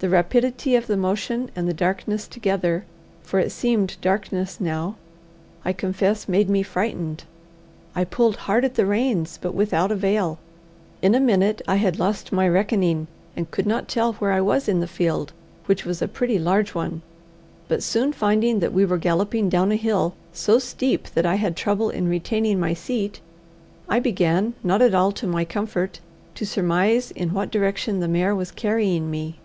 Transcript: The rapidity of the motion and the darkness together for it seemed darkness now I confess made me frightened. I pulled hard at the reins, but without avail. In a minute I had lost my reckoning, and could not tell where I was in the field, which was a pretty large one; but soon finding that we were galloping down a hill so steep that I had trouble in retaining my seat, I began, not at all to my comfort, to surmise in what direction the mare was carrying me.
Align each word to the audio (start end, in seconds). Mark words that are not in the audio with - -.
The 0.00 0.08
rapidity 0.08 0.74
of 0.74 0.88
the 0.88 0.96
motion 0.96 1.48
and 1.54 1.68
the 1.68 1.72
darkness 1.72 2.26
together 2.26 2.84
for 3.22 3.38
it 3.38 3.52
seemed 3.52 3.98
darkness 4.00 4.60
now 4.60 4.96
I 5.64 5.72
confess 5.72 6.28
made 6.28 6.50
me 6.50 6.64
frightened. 6.64 7.22
I 7.94 8.02
pulled 8.02 8.34
hard 8.48 8.64
at 8.64 8.74
the 8.74 8.84
reins, 8.84 9.38
but 9.40 9.54
without 9.54 9.92
avail. 9.92 10.40
In 11.02 11.14
a 11.14 11.20
minute 11.20 11.62
I 11.68 11.76
had 11.76 12.00
lost 12.00 12.32
my 12.32 12.48
reckoning, 12.48 13.06
and 13.36 13.52
could 13.52 13.64
not 13.64 13.86
tell 13.86 14.14
where 14.14 14.32
I 14.32 14.40
was 14.40 14.66
in 14.68 14.80
the 14.80 14.88
field, 14.88 15.32
which 15.66 15.84
was 15.84 16.02
a 16.02 16.08
pretty 16.08 16.36
large 16.36 16.74
one; 16.74 17.02
but 17.68 17.80
soon 17.80 18.12
finding 18.12 18.58
that 18.58 18.72
we 18.72 18.84
were 18.84 18.98
galloping 18.98 19.48
down 19.48 19.70
a 19.70 19.76
hill 19.76 20.14
so 20.32 20.58
steep 20.58 21.10
that 21.10 21.26
I 21.26 21.36
had 21.36 21.54
trouble 21.54 21.90
in 21.90 22.08
retaining 22.08 22.58
my 22.58 22.74
seat, 22.74 23.20
I 23.88 24.00
began, 24.00 24.54
not 24.64 24.82
at 24.82 24.96
all 24.96 25.12
to 25.12 25.28
my 25.28 25.44
comfort, 25.44 26.00
to 26.34 26.44
surmise 26.44 27.12
in 27.12 27.32
what 27.32 27.52
direction 27.52 28.00
the 28.00 28.08
mare 28.08 28.34
was 28.34 28.50
carrying 28.50 29.08
me. 29.08 29.36